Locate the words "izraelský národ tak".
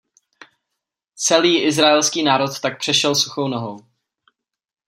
1.63-2.79